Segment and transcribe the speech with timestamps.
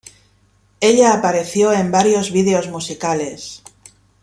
[0.79, 3.61] Ella apareció en varios videos musicales.